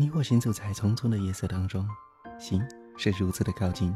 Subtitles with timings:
[0.00, 1.86] 你我行走在匆匆的夜色当中，
[2.38, 3.94] 心是如此的靠近。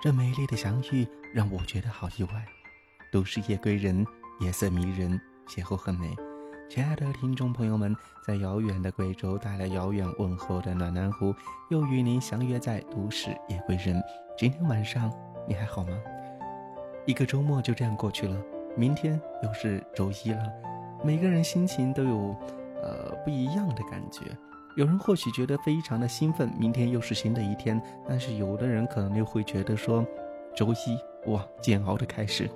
[0.00, 2.44] 这美丽的相遇让我觉得好意外。
[3.12, 4.04] 都市夜归人，
[4.40, 6.16] 夜色迷人，邂逅很美。
[6.68, 7.94] 亲爱的听众朋友们，
[8.26, 11.32] 在遥远的贵州带来遥远问候的暖南湖，
[11.70, 14.02] 又与您相约在都市夜归人。
[14.36, 15.08] 今天晚上
[15.46, 15.96] 你还好吗？
[17.06, 18.36] 一个周末就这样过去了，
[18.76, 20.42] 明天又是周一了。
[21.04, 22.36] 每个人心情都有，
[22.82, 24.22] 呃，不一样的感觉。
[24.76, 30.06] 有人或许觉得非常的兴奋，明天又是新的一天；但是有的人可能又会觉得说，
[30.54, 32.48] 周一哇，煎熬的开始。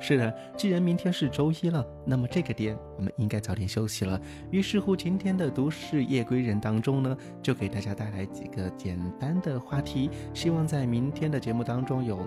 [0.00, 4.18] 是的，既然明天是周一了，那么这个点我们应该早点休息了。
[4.50, 12.20] 于是乎，今天的都市夜归人当中呢，就给大家带来几个简单的话题，希望在明天的节目当中有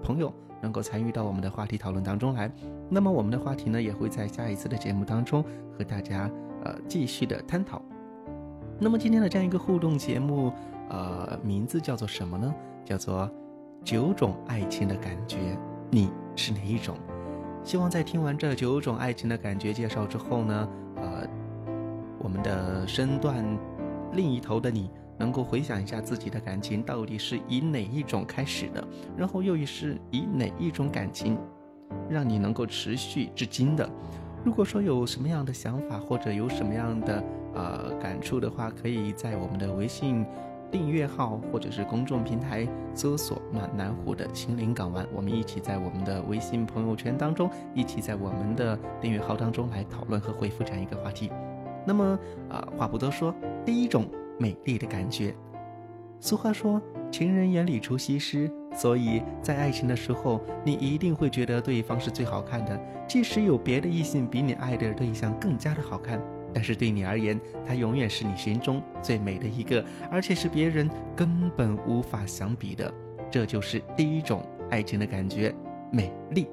[0.00, 0.32] 朋友
[0.62, 2.48] 能够参与到我们的话题讨论当中来。
[2.88, 5.44] 那么我们的话题呢，也会在下一次的节目当中
[5.76, 6.30] 和大家
[6.62, 7.82] 呃继续的探讨。
[8.78, 10.52] 那么今天的这样一个互动节目，
[10.90, 12.54] 呃，名字叫做什么呢？
[12.84, 13.30] 叫做
[13.82, 15.38] 九种爱情的感觉，
[15.90, 16.94] 你是哪一种？
[17.64, 21.26] 希望在听完这九种爱情的感觉介绍之后呢，呃，
[22.18, 23.42] 我们的身段
[24.12, 31.38] 另一头的你能够回想一下自己的感情到底是以哪一种开始的，然后又是以哪一种感情
[32.10, 33.88] 让你能够持续至今的。
[34.44, 37.24] 如果说有什么样的想法或者有什么样的
[37.56, 40.24] 呃感触的话，可以在我们的微信
[40.70, 51.30] 订阅号或者是公众平台搜索“暖南湖的心灵港湾”，我们一起在我们的微信朋友圈当中，一起在我们的订阅号当中来讨论和回复这样一个话题。
[51.86, 54.06] 那么啊，话不多说，第一种
[54.38, 55.34] 美丽的感觉。
[56.20, 58.50] 俗话说，情人眼里出西施。
[58.74, 62.78] 所以在爱情的时候，你一定会觉得对方是最好看的。
[63.08, 66.20] 即使有别的异性比你爱的对象更加的好看，
[66.56, 72.90] 但是对你而言，他永远是你心中最美的一个，而且是别人根本无法相比的。
[73.30, 75.54] 这就是第一种爱情的感觉，
[75.92, 76.48] 美丽。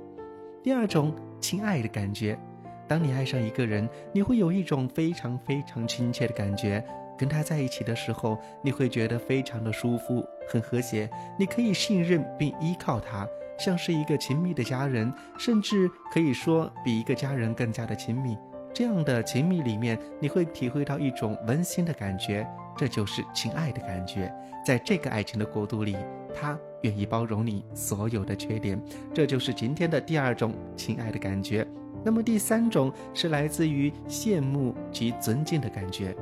[0.61, 2.37] 第二种亲爱的感觉，
[2.85, 6.85] 当你爱上一个人，你会有一种非常非常亲切的感觉。
[7.17, 11.09] 跟他在一起的时候，你会觉得非常的舒服，很和谐。
[11.39, 13.25] 你可以信任并依靠他，
[13.57, 18.37] 像是一个亲密的家人，甚至可以说比一个家人更加的亲密。
[18.73, 22.45] 这样的亲密里面，你会体会到一种温馨的感觉，
[22.75, 24.33] 这就是亲爱的感觉。
[24.65, 25.95] 在这个爱情的国度里，
[26.33, 28.81] 他愿意包容你所有的缺点，
[29.13, 31.67] 这就是今天的第二种亲爱的感觉。
[32.03, 36.15] 那么第三种是来自于羡慕及尊敬的感觉。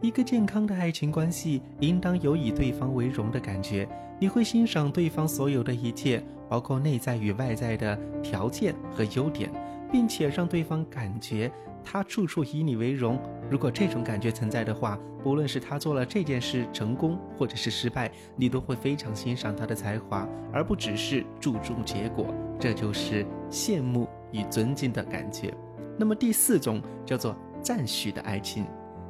[0.00, 3.86] 一个健康的爱情关系应当有以对方为荣的感觉，
[4.18, 9.50] 你会欣赏对方所有的一切，包括内在与外在的条件和优点，
[9.92, 11.52] 并且让对方感觉
[11.84, 13.20] 他处处以你为荣。
[13.50, 22.34] 如果这种感觉存在的话，不论是他做了这件事成功或者是失败，你都会非常欣赏他的才华，而不只是注重结果。
[22.58, 25.52] 这就是羡慕与尊敬的感觉。
[25.98, 28.64] 那么第四种叫做赞许的爱情。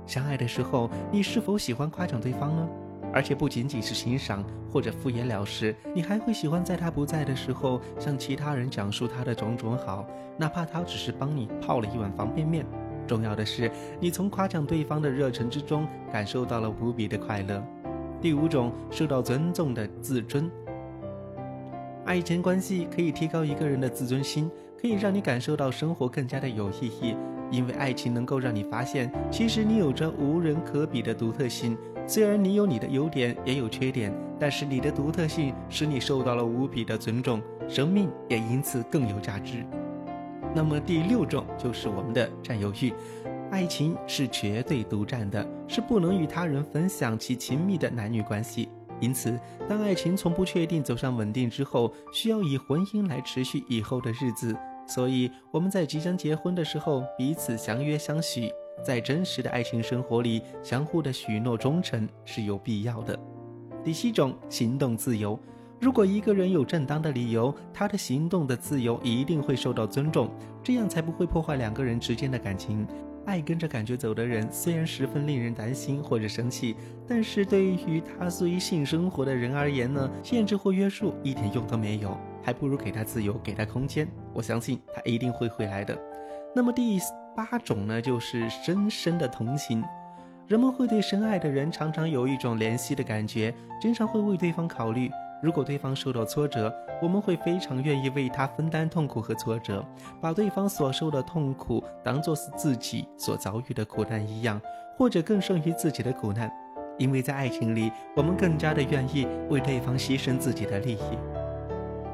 [0.04, 2.68] 相爱的时候，你是否喜欢夸奖对方呢？
[3.12, 10.06] 而且不仅仅是欣赏或者敷衍了事，你还会喜欢在他不在的时候向其他人讲述他的种种好，
[10.38, 12.64] 哪怕他只是帮你泡了一碗方便面。
[13.06, 17.62] 重要的是，你从夸奖对方的热忱之中感受到了无比的快乐。
[18.20, 20.50] 第五种，受到尊重的自尊。
[22.04, 24.50] 爱情关系可以提高一个人的自尊心，
[24.80, 27.16] 可以让你感受到生活更加的有意义。
[27.52, 31.78] 因为爱情能够让你发现，其实你有着无人可比的独特性。
[32.04, 39.64] 虽然你有你的优点，也有缺点，但是你的独特性使你受到了无比的尊重，生命也因此更有价值。
[40.54, 42.92] 那么第六种就是我们的占有欲。
[43.50, 48.68] 爱情是绝对独占的，是不能与他人分享其亲密的男女关系。
[48.98, 54.56] 因此，当爱情从不确定走向稳定之后，需要以婚姻来持续以后的日子。
[54.86, 58.52] 所以我们在即将结婚的时候，彼此相约相许，
[58.84, 63.18] 在真实的爱情生活里，相互的许诺忠诚是有必要的。
[63.84, 65.38] 第七种，行动自由。
[65.80, 70.30] 如果一个人有正当的理由，他的行动的自由一定会受到尊重，
[70.62, 72.86] 这样才不会破坏两个人之间的感情。
[73.24, 76.76] 爱跟着感觉走的人，虽然十分令人担心或者生气，
[77.06, 82.18] 但是对于他随性生活的人而言呢，限制或约束一点用都没有。
[82.44, 84.08] 还不如给他自由，给他空间。
[84.32, 85.96] 我相信他一定会回来的。
[86.54, 86.98] 那么第
[87.36, 89.82] 八种呢，就是深深的同情。
[90.48, 95.08] 人们会对深爱的人常常有一种怜惜的感觉，经常会为对方考虑。
[95.42, 96.72] 如果对方受到挫折，
[97.02, 99.84] 我们会非常愿意为他分担痛苦和挫折，
[100.20, 104.60] 把对方所受的痛苦当作是自己所遭遇的苦难一样，
[104.96, 106.48] 或者更胜于自己的苦难。
[106.96, 111.18] 因为在爱情里，我们更加的愿意为对方牺牲自己的利益。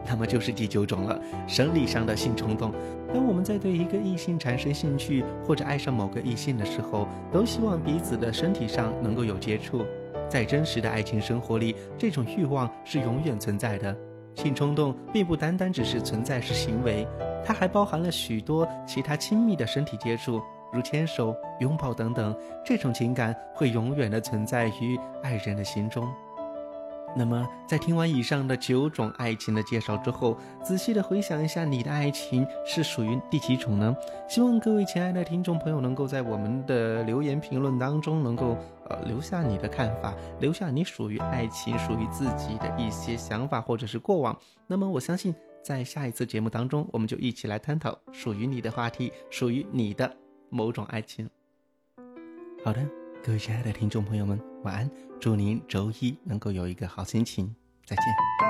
[0.06, 2.72] 那么就是第九种了，生理上的性冲动。
[3.12, 9.84] 当我们在对一个异性产生兴趣或者爱上某个异性的时候，都希望彼此的身体上能够有接触。
[10.28, 13.96] 在真实的爱情生活里，这种欲望是永远存在的。
[14.34, 17.06] 性冲动并不单单只是存在是行为，
[17.44, 20.40] 它还包含了许多其他亲密的身体接触。
[20.70, 26.06] 如牵手、拥抱等等，这种情感会永远的存在于爱人的心中。
[27.16, 33.96] 那么，在听完以上的九种爱情的介绍之后，仔细的回想一下，你的爱情是属于第几种呢？
[34.28, 38.54] 希望各位亲爱的听众朋友能够在我们的留言评论当中，能够
[39.06, 44.38] 留下你的看法，留下你属于爱情、属于自己的一些想法或者是过往。
[44.66, 50.16] 那么，我相信在下一次节目当中，我们就一起来探讨属于你的话题，属于你的。
[50.50, 51.28] 某种爱情。
[52.64, 52.80] 好的，
[53.22, 54.90] 各位亲爱的听众朋友们，晚安！
[55.20, 57.54] 祝您周一能够有一个好心情。
[57.84, 58.47] 再见。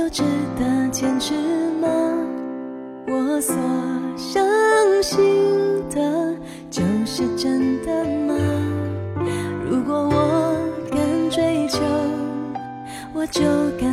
[0.00, 0.22] 都值
[0.58, 1.34] 得坚持
[1.78, 1.86] 吗？
[3.06, 3.54] 我所
[4.16, 4.42] 相
[5.02, 5.18] 信。
[5.90, 6.34] 的
[6.70, 8.34] 就是真的吗？
[9.68, 10.56] 如果我
[10.90, 10.98] 敢
[11.28, 11.80] 追求，
[13.12, 13.42] 我就
[13.78, 13.89] 敢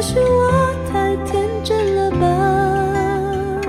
[0.00, 3.60] 或许我太天真了吧。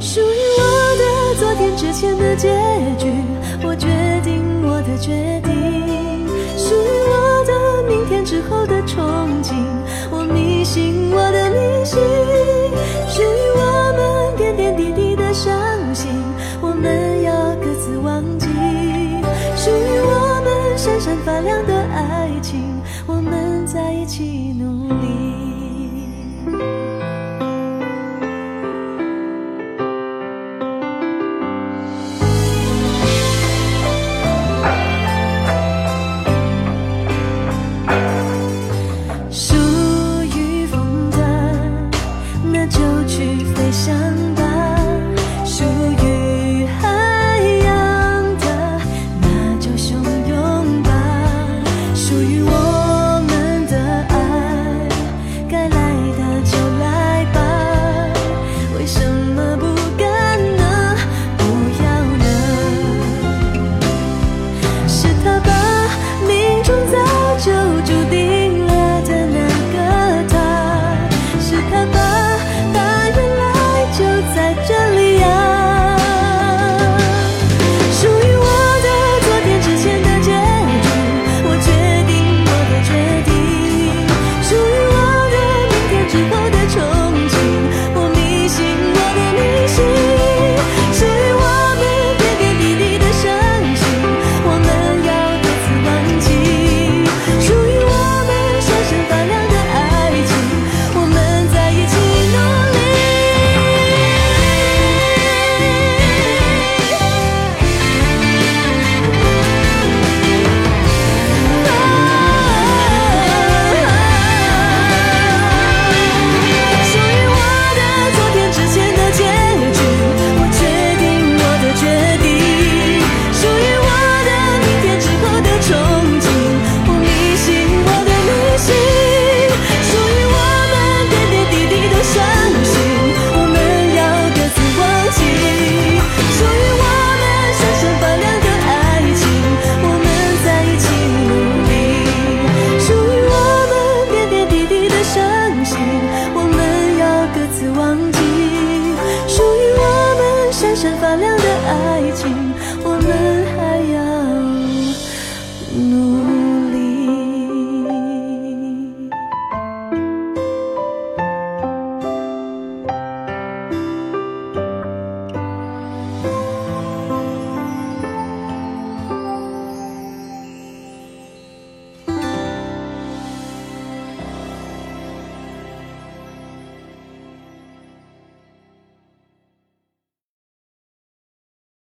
[0.00, 2.48] 属于我的昨天之前的结
[2.98, 3.06] 局，
[3.64, 3.86] 我决
[4.24, 6.26] 定我的决定，
[6.58, 8.98] 属于我的明天之后的憧
[9.44, 9.54] 憬，
[10.10, 12.00] 我迷信我的迷信，
[13.08, 15.54] 属于我们点点滴滴的伤
[15.94, 16.10] 心，
[16.60, 17.32] 我们要
[17.62, 18.48] 各自忘记，
[19.54, 24.51] 属于我们闪闪发亮的爱情，我们在一起。